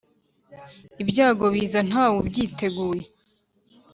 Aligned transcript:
Ibyago 1.01 1.45
biza 1.55 1.79
ntawubyiteguye 1.89 3.03